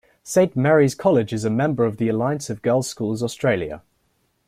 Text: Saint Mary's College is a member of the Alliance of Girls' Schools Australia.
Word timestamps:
Saint 0.23 0.55
Mary's 0.55 0.95
College 0.95 1.31
is 1.31 1.45
a 1.45 1.49
member 1.51 1.85
of 1.85 1.97
the 1.97 2.09
Alliance 2.09 2.49
of 2.49 2.63
Girls' 2.63 2.89
Schools 2.89 3.21
Australia. 3.21 3.83